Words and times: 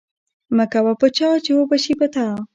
ـ 0.29 0.55
مه 0.55 0.65
کوه 0.73 0.93
په 1.01 1.07
چا 1.17 1.29
،چې 1.45 1.51
وبشي 1.59 1.93
په 1.99 2.07
تا. 2.13 2.27